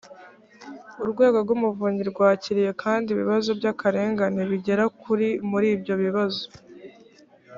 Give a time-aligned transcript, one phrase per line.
[1.03, 5.09] urwego rw umuvunyi rwakiriye kandi ibibazo by akarengane bigera ku
[5.51, 6.45] muri ibyo bibazo